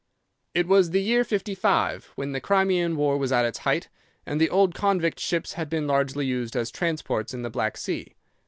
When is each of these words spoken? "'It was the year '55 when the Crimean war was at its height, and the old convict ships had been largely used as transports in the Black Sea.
"'It 0.55 0.65
was 0.67 0.89
the 0.89 0.99
year 1.03 1.23
'55 1.23 2.13
when 2.15 2.31
the 2.31 2.41
Crimean 2.41 2.95
war 2.95 3.19
was 3.19 3.31
at 3.31 3.45
its 3.45 3.59
height, 3.59 3.87
and 4.25 4.41
the 4.41 4.49
old 4.49 4.73
convict 4.73 5.19
ships 5.19 5.53
had 5.53 5.69
been 5.69 5.85
largely 5.85 6.25
used 6.25 6.55
as 6.55 6.71
transports 6.71 7.35
in 7.35 7.43
the 7.43 7.51
Black 7.51 7.77
Sea. 7.77 8.15